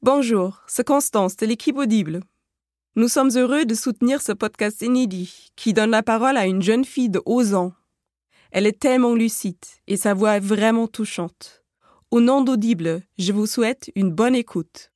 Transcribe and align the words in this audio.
Bonjour, 0.00 0.62
c'est 0.68 0.86
Constance 0.86 1.36
de 1.36 1.44
l'équipe 1.44 1.76
Audible. 1.76 2.20
Nous 2.94 3.08
sommes 3.08 3.30
heureux 3.34 3.64
de 3.64 3.74
soutenir 3.74 4.22
ce 4.22 4.30
podcast 4.30 4.80
inédit 4.80 5.50
qui 5.56 5.72
donne 5.72 5.90
la 5.90 6.04
parole 6.04 6.36
à 6.36 6.46
une 6.46 6.62
jeune 6.62 6.84
fille 6.84 7.08
de 7.08 7.20
11 7.26 7.54
ans. 7.54 7.72
Elle 8.52 8.68
est 8.68 8.78
tellement 8.78 9.14
lucide 9.14 9.56
et 9.88 9.96
sa 9.96 10.14
voix 10.14 10.36
est 10.36 10.40
vraiment 10.40 10.86
touchante. 10.86 11.64
Au 12.12 12.20
nom 12.20 12.42
d'Audible, 12.42 13.02
je 13.18 13.32
vous 13.32 13.46
souhaite 13.46 13.90
une 13.96 14.12
bonne 14.12 14.36
écoute. 14.36 14.87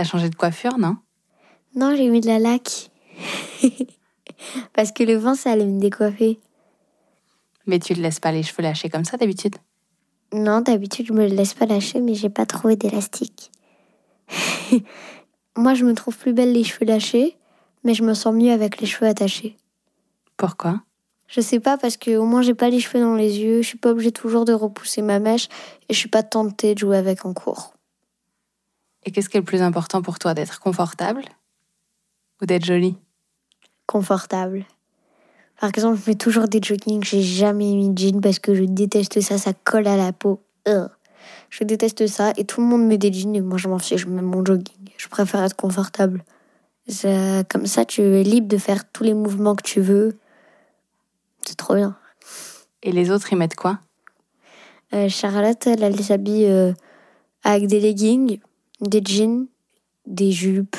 T'as 0.00 0.04
changé 0.04 0.30
de 0.30 0.34
coiffure, 0.34 0.78
non? 0.78 0.96
Non, 1.76 1.94
j'ai 1.94 2.08
mis 2.08 2.22
de 2.22 2.26
la 2.26 2.38
laque. 2.38 2.90
Parce 4.72 4.92
que 4.92 5.02
le 5.02 5.16
vent, 5.16 5.34
ça 5.34 5.50
allait 5.50 5.66
me 5.66 5.78
décoiffer. 5.78 6.40
Mais 7.66 7.78
tu 7.78 7.92
ne 7.92 8.00
laisses 8.00 8.18
pas 8.18 8.32
les 8.32 8.42
cheveux 8.42 8.62
lâchés 8.62 8.88
comme 8.88 9.04
ça 9.04 9.18
d'habitude? 9.18 9.56
Non, 10.32 10.62
d'habitude, 10.62 11.04
je 11.08 11.12
me 11.12 11.28
le 11.28 11.34
laisse 11.34 11.52
pas 11.52 11.66
lâcher, 11.66 12.00
mais 12.00 12.14
j'ai 12.14 12.30
pas 12.30 12.46
trouvé 12.46 12.76
d'élastique. 12.76 13.50
Moi, 15.58 15.74
je 15.74 15.84
me 15.84 15.92
trouve 15.92 16.16
plus 16.16 16.32
belle 16.32 16.54
les 16.54 16.64
cheveux 16.64 16.86
lâchés, 16.86 17.36
mais 17.84 17.92
je 17.92 18.02
me 18.02 18.14
sens 18.14 18.34
mieux 18.34 18.52
avec 18.52 18.80
les 18.80 18.86
cheveux 18.86 19.06
attachés. 19.06 19.58
Pourquoi? 20.38 20.80
Je 21.26 21.42
sais 21.42 21.60
pas, 21.60 21.76
parce 21.76 21.98
que 21.98 22.16
au 22.16 22.24
moins, 22.24 22.40
j'ai 22.40 22.54
pas 22.54 22.70
les 22.70 22.80
cheveux 22.80 23.04
dans 23.04 23.16
les 23.16 23.40
yeux, 23.40 23.60
je 23.60 23.66
suis 23.66 23.78
pas 23.78 23.90
obligée 23.90 24.12
toujours 24.12 24.46
de 24.46 24.54
repousser 24.54 25.02
ma 25.02 25.18
mèche, 25.18 25.48
et 25.90 25.92
je 25.92 25.98
suis 25.98 26.08
pas 26.08 26.22
tentée 26.22 26.74
de 26.74 26.78
jouer 26.78 26.96
avec 26.96 27.26
en 27.26 27.34
cours. 27.34 27.74
Et 29.04 29.10
qu'est-ce 29.10 29.28
qui 29.28 29.36
est 29.36 29.40
le 29.40 29.46
plus 29.46 29.62
important 29.62 30.02
pour 30.02 30.18
toi 30.18 30.34
D'être 30.34 30.60
confortable 30.60 31.22
ou 32.42 32.46
d'être 32.46 32.64
jolie? 32.64 32.96
Confortable. 33.86 34.64
Par 35.60 35.68
exemple, 35.68 36.00
je 36.02 36.10
mets 36.10 36.16
toujours 36.16 36.48
des 36.48 36.60
joggings, 36.62 37.02
j'ai 37.04 37.22
jamais 37.22 37.74
mis 37.74 37.90
de 37.90 37.98
jeans 37.98 38.20
parce 38.20 38.38
que 38.38 38.54
je 38.54 38.64
déteste 38.64 39.20
ça, 39.20 39.36
ça 39.36 39.52
colle 39.52 39.86
à 39.86 39.96
la 39.96 40.12
peau. 40.12 40.42
Ugh. 40.66 40.88
Je 41.50 41.64
déteste 41.64 42.06
ça 42.06 42.32
et 42.36 42.44
tout 42.44 42.60
le 42.60 42.66
monde 42.66 42.86
met 42.86 42.96
des 42.96 43.12
jeans 43.12 43.34
et 43.34 43.40
moi 43.40 43.58
je 43.58 43.68
m'en 43.68 43.78
fiche, 43.78 44.02
je 44.02 44.06
mets 44.06 44.22
mon 44.22 44.44
jogging. 44.44 44.90
Je 44.96 45.08
préfère 45.08 45.42
être 45.42 45.56
confortable. 45.56 46.24
Ça- 46.88 47.44
comme 47.44 47.66
ça, 47.66 47.84
tu 47.84 48.00
es 48.00 48.22
libre 48.22 48.48
de 48.48 48.56
faire 48.56 48.90
tous 48.90 49.04
les 49.04 49.14
mouvements 49.14 49.54
que 49.54 49.62
tu 49.62 49.80
veux. 49.80 50.18
C'est 51.42 51.56
trop 51.56 51.74
bien. 51.74 51.96
Et 52.82 52.92
les 52.92 53.10
autres, 53.10 53.32
ils 53.32 53.36
mettent 53.36 53.56
quoi? 53.56 53.80
Euh, 54.92 55.08
Charlotte, 55.08 55.66
elle, 55.66 55.82
elle 55.82 56.02
s'habille 56.02 56.46
euh, 56.46 56.72
avec 57.44 57.66
des 57.66 57.80
leggings, 57.80 58.40
des 58.80 59.02
jeans, 59.04 59.46
des 60.06 60.32
jupes, 60.32 60.76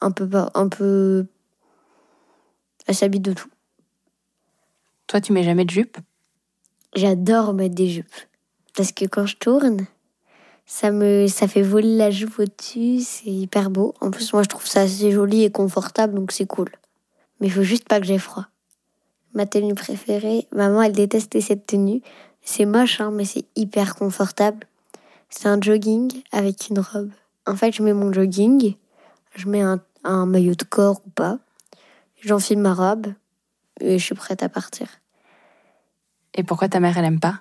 un 0.00 0.10
peu, 0.10 0.28
un 0.54 0.68
peu. 0.68 1.26
Elle 2.86 2.94
s'habille 2.94 3.20
de 3.20 3.32
tout. 3.32 3.48
Toi, 5.06 5.20
tu 5.20 5.32
mets 5.32 5.42
jamais 5.42 5.64
de 5.64 5.70
jupe? 5.70 5.98
J'adore 6.94 7.54
mettre 7.54 7.74
des 7.74 7.88
jupes. 7.88 8.14
Parce 8.76 8.92
que 8.92 9.04
quand 9.04 9.26
je 9.26 9.36
tourne, 9.36 9.86
ça 10.66 10.90
me, 10.90 11.26
ça 11.26 11.48
fait 11.48 11.62
voler 11.62 11.96
la 11.96 12.10
jupe 12.10 12.38
au-dessus, 12.38 13.00
c'est 13.00 13.30
hyper 13.30 13.70
beau. 13.70 13.94
En 14.00 14.10
plus, 14.10 14.32
moi, 14.32 14.42
je 14.42 14.48
trouve 14.48 14.66
ça 14.66 14.82
assez 14.82 15.10
joli 15.10 15.44
et 15.44 15.50
confortable, 15.50 16.14
donc 16.14 16.32
c'est 16.32 16.46
cool. 16.46 16.70
Mais 17.40 17.48
il 17.48 17.52
faut 17.52 17.62
juste 17.62 17.88
pas 17.88 18.00
que 18.00 18.06
j'ai 18.06 18.18
froid. 18.18 18.46
Ma 19.34 19.46
tenue 19.46 19.74
préférée, 19.74 20.46
maman, 20.52 20.82
elle 20.82 20.92
détestait 20.92 21.40
cette 21.40 21.66
tenue. 21.66 22.02
C'est 22.42 22.64
moche, 22.64 23.00
hein, 23.00 23.10
mais 23.10 23.24
c'est 23.24 23.44
hyper 23.56 23.94
confortable. 23.94 24.66
C'est 25.34 25.48
un 25.48 25.60
jogging 25.60 26.12
avec 26.30 26.68
une 26.68 26.78
robe. 26.78 27.10
En 27.46 27.56
fait, 27.56 27.72
je 27.72 27.82
mets 27.82 27.94
mon 27.94 28.12
jogging, 28.12 28.76
je 29.34 29.48
mets 29.48 29.62
un, 29.62 29.80
un 30.04 30.26
maillot 30.26 30.54
de 30.54 30.62
corps 30.62 31.00
ou 31.06 31.10
pas, 31.10 31.38
j'enfile 32.20 32.58
ma 32.58 32.74
robe 32.74 33.08
et 33.80 33.98
je 33.98 34.04
suis 34.04 34.14
prête 34.14 34.42
à 34.42 34.50
partir. 34.50 34.88
Et 36.34 36.42
pourquoi 36.42 36.68
ta 36.68 36.80
mère, 36.80 36.96
elle 36.98 37.06
aime 37.06 37.18
pas? 37.18 37.40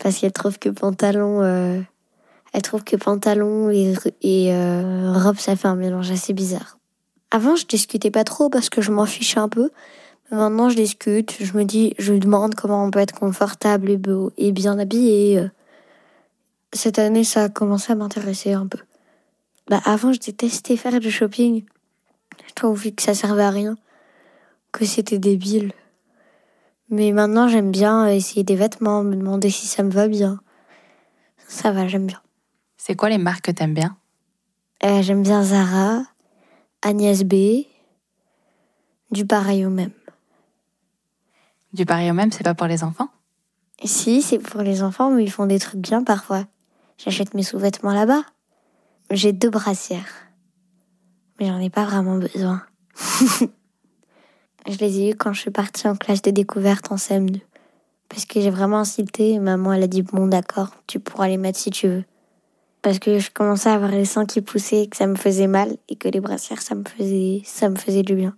Parce 0.00 0.18
qu'elle 0.18 0.32
trouve 0.32 0.58
que 0.60 0.68
pantalon, 0.68 1.42
euh, 1.42 1.80
elle 2.52 2.62
trouve 2.62 2.84
que 2.84 2.96
pantalon 2.96 3.70
et, 3.70 3.94
et 4.22 4.54
euh, 4.54 5.12
robe 5.12 5.36
ça 5.36 5.56
fait 5.56 5.68
un 5.68 5.76
mélange 5.76 6.12
assez 6.12 6.32
bizarre. 6.32 6.78
Avant 7.32 7.56
je 7.56 7.66
discutais 7.66 8.12
pas 8.12 8.24
trop 8.24 8.50
parce 8.50 8.70
que 8.70 8.80
je 8.80 8.92
m'en 8.92 9.04
fichais 9.04 9.40
un 9.40 9.48
peu. 9.48 9.70
Mais 10.30 10.38
maintenant 10.38 10.68
je 10.70 10.76
discute, 10.76 11.36
je 11.40 11.56
me 11.58 11.64
dis, 11.64 11.94
je 11.98 12.12
lui 12.12 12.20
demande 12.20 12.54
comment 12.54 12.84
on 12.84 12.90
peut 12.90 13.00
être 13.00 13.18
confortable 13.18 13.90
et 13.90 13.98
beau 13.98 14.32
et 14.38 14.52
bien 14.52 14.78
habillé. 14.78 15.50
Cette 16.72 16.98
année 16.98 17.24
ça 17.24 17.44
a 17.44 17.48
commencé 17.48 17.92
à 17.92 17.94
m'intéresser 17.94 18.52
un 18.52 18.66
peu. 18.66 18.78
Bah 19.68 19.80
avant 19.84 20.12
je 20.12 20.20
détestais 20.20 20.76
faire 20.76 20.98
du 21.00 21.10
shopping. 21.10 21.64
Je 22.48 22.52
trouvais 22.54 22.92
que 22.92 23.02
ça 23.02 23.14
servait 23.14 23.42
à 23.42 23.50
rien, 23.50 23.76
que 24.72 24.84
c'était 24.84 25.18
débile. 25.18 25.72
Mais 26.88 27.12
maintenant, 27.12 27.48
j'aime 27.48 27.70
bien 27.70 28.06
essayer 28.06 28.44
des 28.44 28.54
vêtements, 28.54 29.02
me 29.02 29.16
demander 29.16 29.48
si 29.48 29.66
ça 29.66 29.82
me 29.82 29.90
va 29.90 30.08
bien. 30.08 30.40
Ça 31.48 31.72
va, 31.72 31.88
j'aime 31.88 32.06
bien. 32.06 32.20
C'est 32.76 32.94
quoi 32.94 33.08
les 33.08 33.16
marques 33.16 33.46
que 33.46 33.50
t'aimes 33.50 33.72
bien? 33.72 33.96
Euh, 34.84 35.00
j'aime 35.00 35.22
bien 35.22 35.42
Zara, 35.42 36.02
Agnès 36.82 37.24
B, 37.24 37.64
du 39.10 39.24
pareil 39.24 39.64
au 39.64 39.70
même. 39.70 39.92
Du 41.72 41.86
pareil 41.86 42.10
au 42.10 42.14
même, 42.14 42.30
c'est 42.30 42.44
pas 42.44 42.54
pour 42.54 42.66
les 42.66 42.84
enfants? 42.84 43.08
Si, 43.84 44.20
c'est 44.20 44.38
pour 44.38 44.60
les 44.60 44.82
enfants, 44.82 45.10
mais 45.10 45.24
ils 45.24 45.30
font 45.30 45.46
des 45.46 45.58
trucs 45.58 45.80
bien 45.80 46.04
parfois. 46.04 46.44
J'achète 46.98 47.34
mes 47.34 47.42
sous-vêtements 47.42 47.94
là-bas. 47.94 48.22
J'ai 49.10 49.32
deux 49.32 49.50
brassières. 49.50 50.28
Mais 51.38 51.48
j'en 51.48 51.58
ai 51.58 51.70
pas 51.70 51.84
vraiment 51.84 52.16
besoin. 52.16 52.62
je 54.68 54.78
les 54.78 55.00
ai 55.00 55.10
eues 55.10 55.16
quand 55.16 55.32
je 55.32 55.40
suis 55.40 55.50
partie 55.50 55.88
en 55.88 55.96
classe 55.96 56.22
de 56.22 56.30
découverte 56.30 56.92
en 56.92 56.96
CM2. 56.96 57.40
Parce 58.08 58.26
que 58.26 58.40
j'ai 58.40 58.50
vraiment 58.50 58.82
et 59.18 59.38
maman 59.38 59.72
elle 59.72 59.82
a 59.82 59.86
dit 59.86 60.02
bon 60.02 60.26
d'accord, 60.26 60.70
tu 60.86 61.00
pourras 61.00 61.28
les 61.28 61.38
mettre 61.38 61.58
si 61.58 61.70
tu 61.70 61.88
veux. 61.88 62.04
Parce 62.82 62.98
que 62.98 63.18
je 63.18 63.30
commençais 63.30 63.70
à 63.70 63.74
avoir 63.74 63.90
les 63.90 64.04
seins 64.04 64.26
qui 64.26 64.42
poussaient 64.42 64.82
et 64.82 64.88
que 64.88 64.96
ça 64.96 65.06
me 65.06 65.14
faisait 65.14 65.46
mal 65.46 65.76
et 65.88 65.96
que 65.96 66.08
les 66.08 66.20
brassières 66.20 66.60
ça 66.60 66.74
me 66.74 66.84
faisait 66.84 67.42
ça 67.44 67.70
me 67.70 67.76
faisait 67.76 68.02
du 68.02 68.14
bien. 68.14 68.36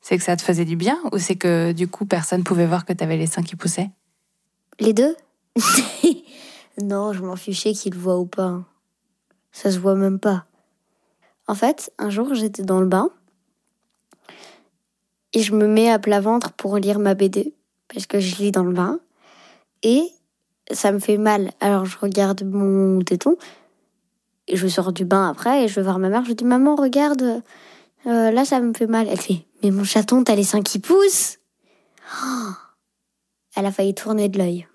C'est 0.00 0.18
que 0.18 0.22
ça 0.22 0.36
te 0.36 0.42
faisait 0.42 0.64
du 0.64 0.76
bien 0.76 0.98
ou 1.12 1.18
c'est 1.18 1.34
que 1.34 1.72
du 1.72 1.88
coup, 1.88 2.06
personne 2.06 2.44
pouvait 2.44 2.66
voir 2.66 2.84
que 2.84 2.92
t'avais 2.92 3.16
les 3.16 3.26
seins 3.26 3.42
qui 3.42 3.56
poussaient? 3.56 3.90
Les 4.78 4.92
deux 4.92 5.16
Non, 6.82 7.12
je 7.12 7.22
m'en 7.22 7.36
fichais 7.36 7.72
qu'ils 7.72 7.94
le 7.94 7.98
voient 7.98 8.18
ou 8.18 8.26
pas. 8.26 8.62
Ça 9.50 9.70
se 9.70 9.78
voit 9.78 9.94
même 9.94 10.18
pas. 10.18 10.44
En 11.48 11.54
fait, 11.54 11.92
un 11.98 12.10
jour, 12.10 12.34
j'étais 12.34 12.62
dans 12.62 12.80
le 12.80 12.86
bain 12.86 13.10
et 15.32 15.42
je 15.42 15.54
me 15.54 15.66
mets 15.66 15.90
à 15.90 15.98
plat 15.98 16.20
ventre 16.20 16.52
pour 16.52 16.76
lire 16.78 16.98
ma 16.98 17.14
BD 17.14 17.54
parce 17.88 18.06
que 18.06 18.20
je 18.20 18.36
lis 18.36 18.52
dans 18.52 18.64
le 18.64 18.72
bain 18.72 19.00
et 19.82 20.02
ça 20.70 20.92
me 20.92 20.98
fait 20.98 21.18
mal. 21.18 21.52
Alors 21.60 21.84
je 21.84 21.98
regarde 21.98 22.42
mon 22.44 23.00
téton 23.00 23.36
et 24.48 24.56
je 24.56 24.66
sors 24.66 24.92
du 24.92 25.04
bain 25.04 25.28
après 25.28 25.64
et 25.64 25.68
je 25.68 25.74
vais 25.74 25.82
voir 25.82 25.98
ma 25.98 26.08
mère. 26.08 26.24
Je 26.24 26.32
dis 26.32 26.44
maman 26.44 26.74
regarde, 26.74 27.42
euh, 28.06 28.30
là 28.30 28.44
ça 28.44 28.60
me 28.60 28.72
fait 28.72 28.86
mal. 28.86 29.06
Elle 29.08 29.20
fait 29.20 29.46
mais 29.62 29.70
mon 29.70 29.84
chaton 29.84 30.24
t'as 30.24 30.34
les 30.34 30.44
seins 30.44 30.62
qui 30.62 30.78
poussent. 30.78 31.38
Oh 32.22 32.50
elle 33.56 33.66
a 33.66 33.72
failli 33.72 33.94
tourner 33.94 34.28
de 34.28 34.38
l'œil. 34.38 34.66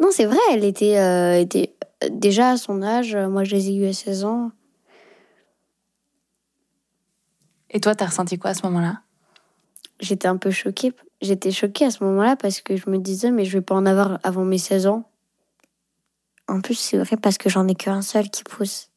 Non, 0.00 0.08
c'est 0.10 0.26
vrai, 0.26 0.38
elle 0.52 0.64
était, 0.64 0.98
euh, 0.98 1.40
était 1.40 1.74
euh, 2.04 2.08
déjà 2.10 2.50
à 2.50 2.56
son 2.56 2.82
âge. 2.82 3.14
euh, 3.14 3.28
Moi, 3.28 3.44
je 3.44 3.54
les 3.56 3.70
ai 3.70 3.74
eus 3.76 3.86
à 3.86 3.92
16 3.92 4.24
ans. 4.24 4.50
Et 7.70 7.80
toi, 7.80 7.94
t'as 7.94 8.06
ressenti 8.06 8.38
quoi 8.38 8.50
à 8.50 8.54
ce 8.54 8.64
moment-là? 8.66 9.02
J'étais 10.00 10.28
un 10.28 10.36
peu 10.36 10.50
choquée. 10.50 10.92
J'étais 11.22 11.50
choquée 11.50 11.86
à 11.86 11.90
ce 11.90 12.04
moment-là 12.04 12.36
parce 12.36 12.60
que 12.60 12.76
je 12.76 12.90
me 12.90 12.98
disais, 12.98 13.30
mais 13.30 13.44
je 13.44 13.56
vais 13.58 13.62
pas 13.62 13.74
en 13.74 13.86
avoir 13.86 14.18
avant 14.22 14.44
mes 14.44 14.58
16 14.58 14.86
ans. 14.86 15.10
En 16.48 16.60
plus, 16.60 16.74
c'est 16.74 16.98
vrai 16.98 17.16
parce 17.16 17.38
que 17.38 17.48
j'en 17.48 17.66
ai 17.66 17.74
qu'un 17.74 18.02
seul 18.02 18.30
qui 18.30 18.44
pousse. 18.44 18.90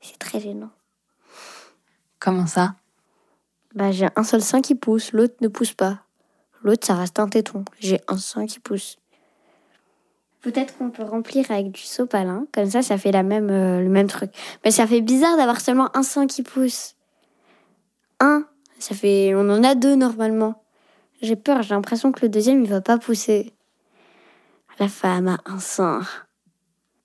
C'est 0.00 0.18
très 0.18 0.40
gênant. 0.40 0.70
Comment 2.20 2.46
ça? 2.46 2.76
Bah, 3.74 3.90
j'ai 3.90 4.08
un 4.16 4.24
seul 4.24 4.42
sein 4.42 4.60
qui 4.62 4.74
pousse, 4.74 5.12
l'autre 5.12 5.34
ne 5.40 5.48
pousse 5.48 5.72
pas. 5.72 6.04
L'autre, 6.62 6.86
ça 6.86 6.94
reste 6.94 7.18
un 7.18 7.28
téton. 7.28 7.64
J'ai 7.80 8.00
un 8.06 8.18
sein 8.18 8.46
qui 8.46 8.60
pousse. 8.60 8.98
Peut-être 10.42 10.76
qu'on 10.76 10.90
peut 10.90 11.04
remplir 11.04 11.50
avec 11.50 11.70
du 11.70 11.82
sopalin, 11.82 12.46
comme 12.52 12.68
ça, 12.68 12.82
ça 12.82 12.98
fait 12.98 13.12
la 13.12 13.22
même, 13.22 13.48
euh, 13.48 13.80
le 13.80 13.88
même 13.88 14.08
truc. 14.08 14.32
Mais 14.64 14.72
ça 14.72 14.88
fait 14.88 15.00
bizarre 15.00 15.36
d'avoir 15.36 15.60
seulement 15.60 15.96
un 15.96 16.02
sein 16.02 16.26
qui 16.26 16.42
pousse. 16.42 16.96
Un, 18.18 18.44
ça 18.80 18.96
fait, 18.96 19.34
on 19.36 19.48
en 19.48 19.62
a 19.62 19.76
deux 19.76 19.94
normalement. 19.94 20.64
J'ai 21.22 21.36
peur, 21.36 21.62
j'ai 21.62 21.74
l'impression 21.74 22.10
que 22.10 22.22
le 22.22 22.28
deuxième, 22.28 22.64
il 22.64 22.68
va 22.68 22.80
pas 22.80 22.98
pousser. 22.98 23.52
La 24.80 24.88
femme 24.88 25.28
a 25.28 25.38
un 25.46 25.60
sein. 25.60 26.02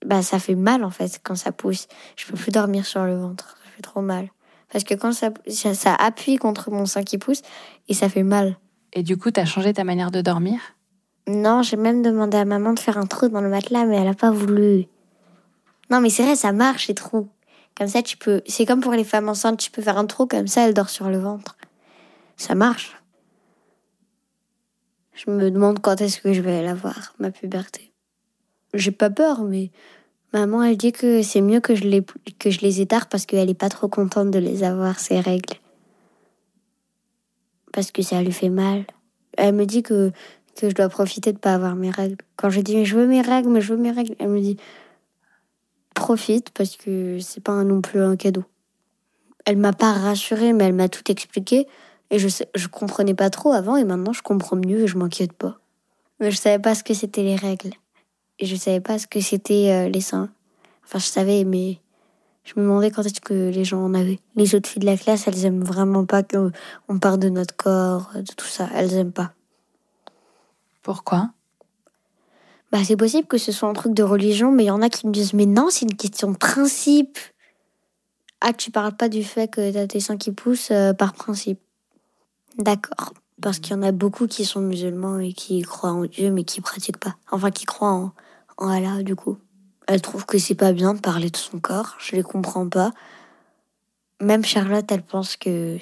Bah, 0.04 0.22
ça 0.22 0.40
fait 0.40 0.56
mal 0.56 0.82
en 0.82 0.90
fait 0.90 1.20
quand 1.22 1.36
ça 1.36 1.52
pousse. 1.52 1.86
Je 2.16 2.26
peux 2.26 2.36
plus 2.36 2.50
dormir 2.50 2.86
sur 2.86 3.04
le 3.04 3.16
ventre, 3.16 3.56
ça 3.64 3.70
fait 3.76 3.82
trop 3.82 4.00
mal. 4.00 4.28
Parce 4.72 4.82
que 4.82 4.94
quand 4.94 5.12
ça, 5.12 5.30
ça, 5.46 5.74
ça 5.74 5.94
appuie 5.94 6.36
contre 6.36 6.72
mon 6.72 6.86
sein 6.86 7.04
qui 7.04 7.18
pousse 7.18 7.42
et 7.88 7.94
ça 7.94 8.08
fait 8.08 8.24
mal. 8.24 8.58
Et 8.92 9.04
du 9.04 9.16
coup, 9.16 9.30
t'as 9.30 9.44
changé 9.44 9.72
ta 9.72 9.84
manière 9.84 10.10
de 10.10 10.20
dormir? 10.20 10.60
Non, 11.28 11.62
j'ai 11.62 11.76
même 11.76 12.00
demandé 12.00 12.38
à 12.38 12.46
maman 12.46 12.72
de 12.72 12.78
faire 12.78 12.96
un 12.96 13.04
trou 13.04 13.28
dans 13.28 13.42
le 13.42 13.50
matelas, 13.50 13.84
mais 13.84 13.96
elle 13.96 14.08
a 14.08 14.14
pas 14.14 14.30
voulu. 14.30 14.86
Non, 15.90 16.00
mais 16.00 16.08
c'est 16.08 16.22
vrai, 16.22 16.36
ça 16.36 16.52
marche 16.52 16.88
les 16.88 16.94
trous. 16.94 17.28
Comme 17.76 17.86
ça, 17.86 18.02
tu 18.02 18.16
peux. 18.16 18.40
C'est 18.46 18.64
comme 18.64 18.80
pour 18.80 18.92
les 18.92 19.04
femmes 19.04 19.28
enceintes, 19.28 19.58
tu 19.58 19.70
peux 19.70 19.82
faire 19.82 19.98
un 19.98 20.06
trou 20.06 20.26
comme 20.26 20.46
ça, 20.46 20.66
elle 20.66 20.72
dort 20.72 20.88
sur 20.88 21.10
le 21.10 21.18
ventre. 21.18 21.58
Ça 22.38 22.54
marche. 22.54 22.96
Je 25.12 25.30
me 25.30 25.50
demande 25.50 25.80
quand 25.80 26.00
est-ce 26.00 26.20
que 26.20 26.32
je 26.32 26.40
vais 26.40 26.62
l'avoir, 26.62 27.14
ma 27.18 27.30
puberté. 27.30 27.92
J'ai 28.72 28.90
pas 28.90 29.10
peur, 29.10 29.42
mais 29.42 29.70
maman, 30.32 30.62
elle 30.62 30.76
dit 30.76 30.92
que 30.92 31.22
c'est 31.22 31.40
mieux 31.42 31.60
que 31.60 31.74
je 31.74 31.84
les, 31.84 32.04
que 32.38 32.50
je 32.50 32.60
les 32.60 32.86
parce 32.86 33.26
qu'elle 33.26 33.50
est 33.50 33.54
pas 33.54 33.68
trop 33.68 33.88
contente 33.88 34.30
de 34.30 34.38
les 34.38 34.62
avoir, 34.64 34.98
ces 34.98 35.20
règles. 35.20 35.56
Parce 37.72 37.90
que 37.90 38.00
ça 38.02 38.22
lui 38.22 38.32
fait 38.32 38.48
mal. 38.48 38.86
Elle 39.36 39.54
me 39.54 39.66
dit 39.66 39.82
que, 39.82 40.12
que 40.60 40.70
je 40.70 40.74
dois 40.74 40.88
profiter 40.88 41.32
de 41.32 41.38
pas 41.38 41.54
avoir 41.54 41.76
mes 41.76 41.90
règles. 41.90 42.16
Quand 42.36 42.50
je 42.50 42.60
dis, 42.60 42.76
mais 42.76 42.84
je 42.84 42.96
veux 42.96 43.06
mes 43.06 43.20
règles, 43.20 43.48
mais 43.48 43.60
je 43.60 43.72
veux 43.72 43.80
mes 43.80 43.90
règles, 43.90 44.14
elle 44.18 44.28
me 44.28 44.40
dit, 44.40 44.56
profite 45.94 46.50
parce 46.50 46.76
que 46.76 47.18
c'est 47.20 47.42
pas 47.42 47.62
non 47.64 47.80
plus 47.80 48.00
un 48.00 48.16
cadeau. 48.16 48.44
Elle 49.44 49.56
m'a 49.56 49.72
pas 49.72 49.92
rassurée, 49.92 50.52
mais 50.52 50.64
elle 50.64 50.74
m'a 50.74 50.88
tout 50.88 51.10
expliqué. 51.10 51.66
Et 52.10 52.18
je, 52.18 52.28
je 52.54 52.68
comprenais 52.68 53.14
pas 53.14 53.30
trop 53.30 53.52
avant, 53.52 53.76
et 53.76 53.84
maintenant 53.84 54.12
je 54.12 54.22
comprends 54.22 54.56
mieux 54.56 54.80
et 54.80 54.86
je 54.86 54.96
m'inquiète 54.96 55.32
pas. 55.32 55.58
Mais 56.20 56.30
je 56.30 56.36
savais 56.36 56.58
pas 56.58 56.74
ce 56.74 56.82
que 56.82 56.94
c'était 56.94 57.22
les 57.22 57.36
règles. 57.36 57.70
Et 58.38 58.46
je 58.46 58.56
savais 58.56 58.80
pas 58.80 58.98
ce 58.98 59.06
que 59.06 59.20
c'était 59.20 59.70
euh, 59.70 59.88
les 59.88 60.00
seins. 60.00 60.30
Enfin, 60.84 60.98
je 60.98 61.06
savais, 61.06 61.44
mais 61.44 61.80
je 62.44 62.54
me 62.56 62.62
demandais 62.62 62.90
quand 62.90 63.04
est-ce 63.04 63.20
que 63.20 63.50
les 63.50 63.64
gens 63.64 63.84
en 63.84 63.94
avaient. 63.94 64.20
Les 64.34 64.54
autres 64.54 64.68
filles 64.68 64.80
de 64.80 64.86
la 64.86 64.96
classe, 64.96 65.28
elles 65.28 65.44
aiment 65.44 65.64
vraiment 65.64 66.06
pas 66.06 66.22
qu'on 66.22 66.98
parle 66.98 67.18
de 67.18 67.28
notre 67.28 67.54
corps, 67.54 68.10
de 68.14 68.32
tout 68.34 68.46
ça. 68.46 68.68
Elles 68.74 68.94
aiment 68.94 69.12
pas. 69.12 69.32
Pourquoi? 70.88 71.28
Bah, 72.72 72.78
c'est 72.82 72.96
possible 72.96 73.28
que 73.28 73.36
ce 73.36 73.52
soit 73.52 73.68
un 73.68 73.74
truc 73.74 73.92
de 73.92 74.02
religion, 74.02 74.50
mais 74.50 74.64
il 74.64 74.68
y 74.68 74.70
en 74.70 74.80
a 74.80 74.88
qui 74.88 75.06
me 75.06 75.12
disent, 75.12 75.34
mais 75.34 75.44
non, 75.44 75.68
c'est 75.68 75.84
une 75.84 75.96
question 75.96 76.30
de 76.30 76.36
principe. 76.38 77.18
Ah, 78.40 78.54
tu 78.54 78.70
parles 78.70 78.96
pas 78.96 79.10
du 79.10 79.22
fait 79.22 79.48
que 79.48 79.70
t'as 79.70 79.86
tes 79.86 80.00
seins 80.00 80.16
qui 80.16 80.32
poussent 80.32 80.70
euh, 80.70 80.94
par 80.94 81.12
principe. 81.12 81.60
D'accord. 82.56 83.12
Parce 83.42 83.58
qu'il 83.58 83.72
y 83.72 83.78
en 83.78 83.82
a 83.82 83.92
beaucoup 83.92 84.26
qui 84.26 84.46
sont 84.46 84.62
musulmans 84.62 85.18
et 85.18 85.34
qui 85.34 85.60
croient 85.60 85.92
en 85.92 86.06
Dieu, 86.06 86.30
mais 86.30 86.44
qui 86.44 86.62
pratiquent 86.62 86.96
pas. 86.96 87.16
Enfin, 87.30 87.50
qui 87.50 87.66
croient 87.66 87.92
en, 87.92 88.12
en 88.56 88.68
Allah, 88.70 89.02
du 89.02 89.14
coup. 89.14 89.36
Elle 89.88 90.00
trouve 90.00 90.24
que 90.24 90.38
c'est 90.38 90.54
pas 90.54 90.72
bien 90.72 90.94
de 90.94 91.00
parler 91.00 91.28
de 91.28 91.36
son 91.36 91.58
corps. 91.58 91.96
Je 91.98 92.16
les 92.16 92.22
comprends 92.22 92.66
pas. 92.66 92.92
Même 94.22 94.42
Charlotte, 94.42 94.90
elle 94.90 95.02
pense 95.02 95.36
que 95.36 95.76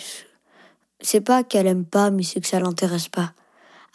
c'est 1.01 1.21
pas 1.21 1.45
qu'elle 1.45 1.69
aime 1.69 1.85
pas, 1.85 2.11
mais 2.11 2.25
c'est 2.25 2.41
que 2.41 2.49
ça 2.49 2.59
l'intéresse 2.59 3.07
pas. 3.07 3.33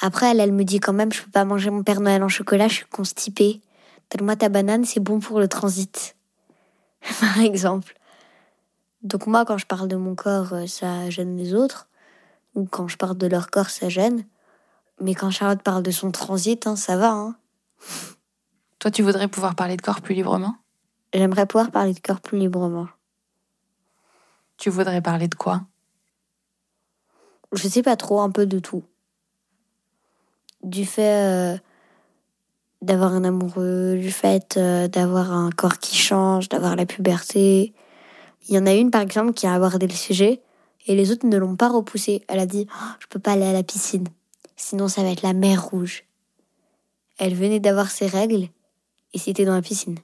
Après, 0.02 0.32
elle, 0.32 0.40
elle 0.40 0.52
me 0.52 0.64
dit 0.64 0.80
quand 0.80 0.94
même, 0.94 1.14
je 1.14 1.22
peux 1.22 1.32
pas 1.32 1.46
manger 1.46 1.70
mon 1.70 1.84
Père 1.84 2.02
Noël 2.02 2.24
en 2.24 2.28
chocolat, 2.28 2.68
je 2.68 2.76
suis 2.76 2.86
constipée. 2.86 3.62
Donne-moi 4.10 4.36
ta 4.36 4.50
banane, 4.50 4.84
c'est 4.84 5.00
bon 5.00 5.20
pour 5.20 5.40
le 5.40 5.48
transit. 5.48 6.16
Par 7.20 7.40
exemple. 7.40 7.96
Donc 9.04 9.28
moi, 9.28 9.46
quand 9.46 9.58
je 9.58 9.66
parle 9.66 9.88
de 9.88 9.96
mon 9.96 10.16
corps, 10.16 10.54
euh, 10.54 10.68
ça 10.68 11.10
gêne 11.10 11.38
les 11.38 11.54
autres 11.54 11.88
ou 12.56 12.66
quand 12.66 12.88
je 12.88 12.98
parle 12.98 13.18
de 13.18 13.28
leur 13.28 13.50
corps, 13.50 13.70
ça 13.70 13.90
gêne. 13.90 14.26
Mais 15.00 15.16
quand 15.16 15.32
Charlotte 15.32 15.62
parle 15.62 15.84
de 15.84 15.92
son 15.92 16.12
transit, 16.12 16.68
hein, 16.68 16.76
ça 16.76 16.98
va. 16.98 17.12
Hein. 17.12 17.36
Toi, 18.80 18.92
tu 18.92 19.04
voudrais 19.04 19.28
pouvoir 19.28 19.56
parler 19.56 19.78
de 19.78 19.82
corps 19.82 20.02
plus 20.02 20.16
librement? 20.16 20.56
J'aimerais 21.14 21.46
pouvoir 21.46 21.72
parler 21.72 21.94
de 21.94 22.00
corps 22.00 22.22
plus 22.22 22.40
librement. 22.40 22.88
Tu 24.58 24.70
voudrais 24.70 25.02
parler 25.02 25.28
de 25.28 25.36
quoi? 25.36 25.62
Je 27.52 27.68
sais 27.68 27.84
pas 27.84 27.96
trop, 27.96 28.22
un 28.22 28.30
peu 28.30 28.46
de 28.46 28.60
tout. 28.60 28.84
Du 30.64 30.86
fait 30.86 31.56
euh, 31.56 31.58
d'avoir 32.82 33.14
un 33.14 33.24
amoureux, 33.24 33.98
du 33.98 34.12
fait 34.12 34.58
euh, 34.58 34.88
d'avoir 34.88 35.32
un 35.32 35.50
corps 35.52 35.78
qui 35.78 35.96
change, 35.96 36.50
d'avoir 36.50 36.76
la 36.76 36.86
puberté. 36.86 37.74
Il 38.48 38.56
y 38.56 38.58
en 38.58 38.66
a 38.66 38.74
une, 38.74 38.92
par 38.92 39.02
exemple, 39.02 39.34
qui 39.34 39.48
a 39.48 39.54
abordé 39.54 39.88
le 39.88 39.94
sujet 39.94 40.42
et 40.88 40.96
les 40.96 41.12
autres 41.12 41.28
ne 41.28 41.38
l'ont 41.38 41.56
pas 41.56 41.70
repoussée. 41.70 42.24
Elle 42.28 42.40
a 42.40 42.46
dit 42.46 42.68
oh, 42.70 42.86
Je 43.00 43.08
peux 43.08 43.20
pas 43.20 43.34
aller 43.34 43.46
à 43.46 43.54
la 43.54 43.64
piscine, 43.64 44.08
sinon 44.56 44.88
ça 44.88 45.04
va 45.04 45.10
être 45.10 45.22
la 45.22 45.34
mer 45.34 45.64
rouge. 45.64 46.06
Elle 47.18 47.36
venait 47.36 47.60
d'avoir 47.60 47.92
ses 47.92 48.08
règles 48.08 48.48
et 49.14 49.20
c'était 49.20 49.46
dans 49.46 49.54
la 49.54 49.62
piscine. 49.62 50.00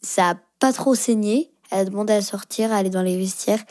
Ça 0.00 0.30
a 0.30 0.34
pas 0.58 0.72
trop 0.72 0.94
saigné. 0.94 1.50
Elle 1.70 1.80
a 1.80 1.84
demandé 1.84 2.12
à 2.12 2.22
sortir, 2.22 2.72
à 2.72 2.76
aller 2.76 2.90
dans 2.90 3.02
les 3.02 3.18
vestiaires. 3.18 3.62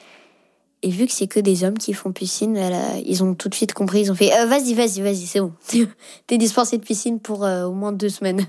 Et 0.84 0.90
vu 0.90 1.06
que 1.06 1.12
c'est 1.12 1.28
que 1.28 1.40
des 1.40 1.64
hommes 1.64 1.78
qui 1.78 1.94
font 1.94 2.12
piscine, 2.12 2.60
ils 3.06 3.24
ont 3.24 3.36
tout 3.36 3.50
de 3.50 3.56
suite 3.56 3.74
compris. 3.74 4.02
Ils 4.02 4.12
ont 4.12 4.16
fait 4.16 4.34
euh, 4.34 4.48
Vas-y, 4.48 4.74
vas-y, 4.74 5.02
vas-y, 5.02 5.28
c'est 5.28 5.40
bon. 5.40 5.54
T'es 6.28 6.38
dispensé 6.38 6.78
de 6.78 6.84
piscine 6.84 7.20
pour 7.20 7.46
euh, 7.46 7.66
au 7.66 7.74
moins 7.74 7.92
deux 7.92 8.10
semaines. 8.10 8.48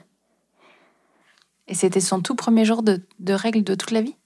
Et 1.69 1.75
c'était 1.75 2.01
son 2.01 2.21
tout 2.21 2.35
premier 2.35 2.65
jour 2.65 2.83
de, 2.83 3.01
de 3.19 3.35
règles 3.35 3.63
de 3.63 3.75
toute 3.75 3.91
la 3.91 4.01
vie? 4.01 4.17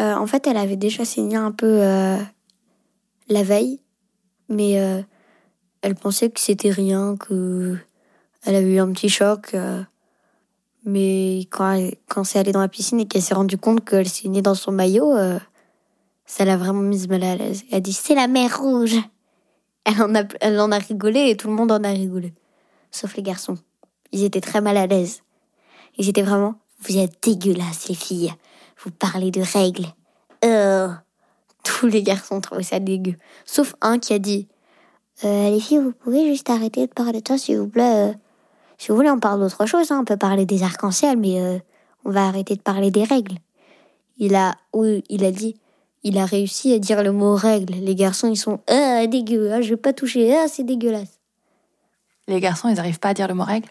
Euh, 0.00 0.14
en 0.14 0.26
fait, 0.26 0.46
elle 0.46 0.56
avait 0.56 0.76
déjà 0.76 1.04
saigné 1.04 1.36
un 1.36 1.52
peu 1.52 1.80
la 3.28 3.42
veille, 3.42 3.80
mais 4.48 4.72
elle 5.82 5.94
pensait 5.94 6.30
que 6.30 6.40
c'était 6.40 6.70
rien, 6.70 7.16
que 7.16 7.76
elle 8.44 8.56
avait 8.56 8.74
eu 8.74 8.78
un 8.80 8.90
petit 8.90 9.08
choc. 9.08 9.54
mais 10.84 11.40
quand, 11.50 11.90
quand 12.08 12.24
c'est 12.24 12.38
allé 12.38 12.52
dans 12.52 12.60
la 12.60 12.68
piscine 12.68 13.00
et 13.00 13.06
qu'elle 13.06 13.22
s'est 13.22 13.34
rendue 13.34 13.56
compte 13.56 13.84
qu'elle 13.84 14.08
saignait 14.08 14.42
dans 14.42 14.56
son 14.56 14.72
maillot, 14.72 15.14
ça 16.26 16.44
l'a 16.44 16.56
vraiment 16.56 16.80
mise 16.80 17.08
mal 17.08 17.22
à 17.22 17.36
l'aise. 17.36 17.64
Elle 17.70 17.78
a 17.78 17.80
dit 17.80 17.92
c'est 17.92 18.14
la 18.14 18.28
mer 18.28 18.60
rouge. 18.60 18.96
Elle 19.84 20.00
en, 20.00 20.14
a, 20.14 20.24
elle 20.40 20.58
en 20.60 20.72
a 20.72 20.78
rigolé 20.78 21.28
et 21.28 21.36
tout 21.36 21.48
le 21.48 21.54
monde 21.54 21.70
en 21.70 21.84
a 21.84 21.90
rigolé, 21.90 22.32
sauf 22.90 23.16
les 23.16 23.22
garçons. 23.22 23.58
Ils 24.12 24.24
étaient 24.24 24.40
très 24.40 24.62
mal 24.62 24.78
à 24.78 24.86
l'aise. 24.86 25.22
Ils 25.98 26.08
étaient 26.08 26.22
vraiment 26.22 26.54
vous 26.80 26.96
êtes 26.98 27.22
dégueulasses 27.22 27.88
les 27.88 27.94
filles 27.94 28.34
vous 28.84 28.90
parlez 28.90 29.30
de 29.30 29.40
règles. 29.40 29.86
Euh, 30.44 30.88
tous 31.62 31.86
les 31.86 32.02
garçons 32.02 32.40
trouvaient 32.40 32.62
ça 32.62 32.80
dégueu. 32.80 33.14
Sauf 33.44 33.74
un 33.80 33.98
qui 33.98 34.12
a 34.12 34.18
dit 34.18 34.48
euh, 35.24 35.50
Les 35.50 35.60
filles, 35.60 35.78
vous 35.78 35.92
pouvez 35.92 36.26
juste 36.26 36.50
arrêter 36.50 36.86
de 36.86 36.92
parler 36.92 37.20
de 37.20 37.28
ça, 37.28 37.38
s'il 37.38 37.58
vous 37.58 37.68
plaît. 37.68 38.10
Euh, 38.10 38.12
si 38.78 38.88
vous 38.88 38.96
voulez, 38.96 39.10
on 39.10 39.18
parle 39.18 39.40
d'autre 39.40 39.66
chose. 39.66 39.90
Hein. 39.90 40.00
On 40.00 40.04
peut 40.04 40.16
parler 40.16 40.46
des 40.46 40.62
arcs-en-ciel, 40.62 41.16
mais 41.16 41.40
euh, 41.40 41.58
on 42.04 42.10
va 42.10 42.26
arrêter 42.26 42.56
de 42.56 42.60
parler 42.60 42.90
des 42.90 43.04
règles. 43.04 43.36
Il 44.18 44.34
a, 44.34 44.54
oui, 44.72 45.02
il 45.08 45.24
a 45.24 45.30
dit 45.30 45.56
il 46.04 46.18
a 46.18 46.26
réussi 46.26 46.72
à 46.72 46.78
dire 46.78 47.02
le 47.02 47.12
mot 47.12 47.34
règle. 47.34 47.74
Les 47.74 47.94
garçons, 47.94 48.28
ils 48.28 48.36
sont 48.36 48.60
ah, 48.68 49.06
dégueu, 49.06 49.50
ah, 49.52 49.60
je 49.60 49.70
vais 49.70 49.76
pas 49.76 49.92
toucher, 49.92 50.34
ah, 50.36 50.46
c'est 50.48 50.64
dégueulasse. 50.64 51.18
Les 52.28 52.40
garçons, 52.40 52.68
ils 52.68 52.76
n'arrivent 52.76 53.00
pas 53.00 53.10
à 53.10 53.14
dire 53.14 53.26
le 53.26 53.34
mot 53.34 53.44
règle? 53.44 53.68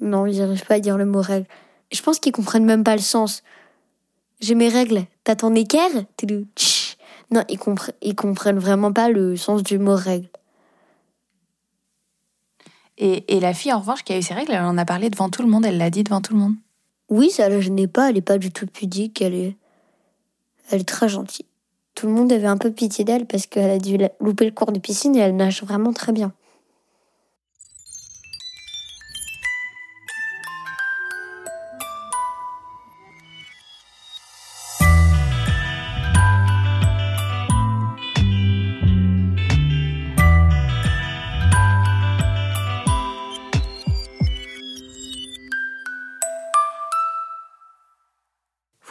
Non, 0.00 0.26
ils 0.26 0.38
n'arrivent 0.38 0.66
pas 0.66 0.74
à 0.74 0.80
dire 0.80 0.98
le 0.98 1.06
mot 1.06 1.22
règle. 1.22 1.46
Je 1.90 2.02
pense 2.02 2.18
qu'ils 2.18 2.32
comprennent 2.32 2.64
même 2.64 2.84
pas 2.84 2.96
le 2.96 3.02
sens 3.02 3.42
j'ai 4.42 4.56
mes 4.56 4.68
règles. 4.68 5.04
T'as 5.24 5.36
ton 5.36 5.54
équerre? 5.54 5.90
Non, 7.30 7.44
ils, 7.48 7.58
ils 8.02 8.14
comprennent 8.14 8.58
vraiment 8.58 8.92
pas 8.92 9.08
le 9.08 9.36
sens 9.36 9.62
du 9.62 9.78
mot 9.78 9.94
règle. 9.94 10.28
Et, 12.98 13.36
et, 13.36 13.40
la 13.40 13.54
fille, 13.54 13.72
en 13.72 13.78
revanche, 13.78 14.02
qui 14.02 14.12
a 14.12 14.18
eu 14.18 14.22
ses 14.22 14.34
règles, 14.34 14.52
elle 14.52 14.62
en 14.62 14.76
a 14.76 14.84
parlé 14.84 15.08
devant 15.08 15.30
tout 15.30 15.42
le 15.42 15.48
monde, 15.48 15.64
elle 15.64 15.78
l'a 15.78 15.90
dit 15.90 16.04
devant 16.04 16.20
tout 16.20 16.34
le 16.34 16.40
monde? 16.40 16.54
Oui, 17.08 17.30
ça 17.30 17.48
la 17.48 17.60
gênait 17.60 17.86
pas, 17.86 18.10
elle 18.10 18.18
est 18.18 18.20
pas 18.20 18.38
du 18.38 18.50
tout 18.50 18.66
pudique, 18.66 19.22
elle 19.22 19.34
est, 19.34 19.56
elle 20.70 20.80
est 20.80 20.88
très 20.88 21.08
gentille. 21.08 21.46
Tout 21.94 22.06
le 22.06 22.12
monde 22.12 22.32
avait 22.32 22.46
un 22.46 22.56
peu 22.56 22.72
pitié 22.72 23.04
d'elle 23.04 23.26
parce 23.26 23.46
qu'elle 23.46 23.70
a 23.70 23.78
dû 23.78 23.98
louper 24.20 24.44
le 24.44 24.50
cours 24.50 24.72
de 24.72 24.78
piscine 24.78 25.14
et 25.16 25.20
elle 25.20 25.36
nage 25.36 25.62
vraiment 25.62 25.92
très 25.92 26.12
bien. 26.12 26.32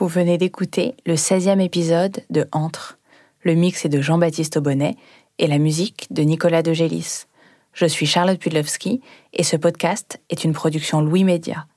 Vous 0.01 0.07
venez 0.07 0.39
d'écouter 0.39 0.95
le 1.05 1.13
16e 1.13 1.61
épisode 1.61 2.23
de 2.31 2.47
Entre. 2.51 2.97
Le 3.43 3.53
mix 3.53 3.85
est 3.85 3.89
de 3.89 4.01
Jean-Baptiste 4.01 4.57
Aubonnet 4.57 4.95
et 5.37 5.45
la 5.45 5.59
musique 5.59 6.07
de 6.09 6.23
Nicolas 6.23 6.63
De 6.63 6.73
Gélis. 6.73 7.25
Je 7.73 7.85
suis 7.85 8.07
Charlotte 8.07 8.39
Pudlowski 8.39 9.01
et 9.31 9.43
ce 9.43 9.57
podcast 9.57 10.19
est 10.31 10.43
une 10.43 10.53
production 10.53 11.01
Louis 11.01 11.23
Média. 11.23 11.67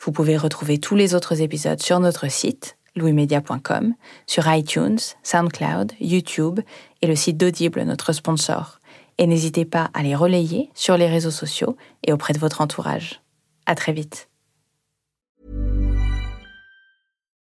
Vous 0.00 0.10
pouvez 0.10 0.36
retrouver 0.36 0.78
tous 0.78 0.96
les 0.96 1.14
autres 1.14 1.40
épisodes 1.40 1.80
sur 1.80 2.00
notre 2.00 2.28
site 2.28 2.76
louismedia.com, 2.96 3.94
sur 4.26 4.52
iTunes, 4.52 4.98
SoundCloud, 5.22 5.92
YouTube 6.00 6.58
et 7.00 7.06
le 7.06 7.14
site 7.14 7.36
d'Audible, 7.36 7.82
notre 7.82 8.12
sponsor. 8.12 8.80
Et 9.18 9.28
n'hésitez 9.28 9.64
pas 9.64 9.88
à 9.94 10.02
les 10.02 10.16
relayer 10.16 10.68
sur 10.74 10.96
les 10.96 11.06
réseaux 11.06 11.30
sociaux 11.30 11.76
et 12.04 12.12
auprès 12.12 12.32
de 12.32 12.40
votre 12.40 12.60
entourage. 12.60 13.22
À 13.66 13.76
très 13.76 13.92
vite. 13.92 14.27